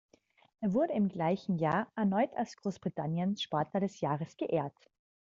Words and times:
Er 0.61 0.73
wurde 0.73 0.93
im 0.93 1.09
gleichen 1.09 1.59
Jahr 1.59 1.85
erneut 1.95 2.33
als 2.33 2.55
Großbritanniens 2.57 3.39
Sportler 3.43 3.81
des 3.81 3.99
Jahres 4.01 4.35
geehrt. 4.35 4.73